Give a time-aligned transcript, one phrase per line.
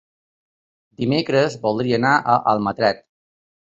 [1.03, 3.07] Dimecres voldria anar a Almatret.